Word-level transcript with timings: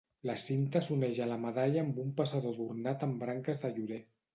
La 0.27 0.35
cinta 0.43 0.81
s'uneix 0.85 1.21
a 1.21 1.29
la 1.33 1.39
medalla 1.45 1.85
amb 1.85 2.03
un 2.07 2.11
passador 2.23 2.59
adornat 2.59 3.11
amb 3.11 3.25
branques 3.27 3.67
de 3.67 3.77
llorer. 3.79 4.07